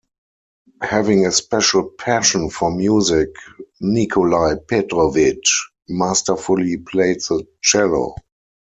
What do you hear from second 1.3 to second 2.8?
special passion for